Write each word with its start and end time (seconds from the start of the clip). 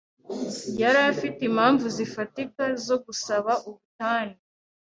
Yari 0.81 0.99
afite 1.11 1.39
impamvu 1.49 1.85
zifatika 1.97 2.63
zo 2.85 2.95
gusaba 3.05 3.51
ubutane. 3.67 4.35